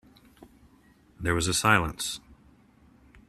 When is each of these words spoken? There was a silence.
There 1.19 1.35
was 1.35 1.47
a 1.47 1.53
silence. 1.53 2.21